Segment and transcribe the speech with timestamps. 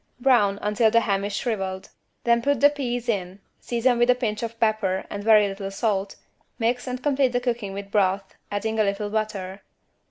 [0.19, 1.89] Brown until the ham is shrivelled;
[2.23, 6.15] then put the peas in, season with a pinch of pepper and very little salt,
[6.57, 9.61] mix and complete the cooking with broth, adding a little butter.